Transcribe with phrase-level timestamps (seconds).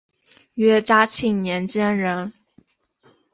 [0.55, 2.33] 约嘉庆年间人。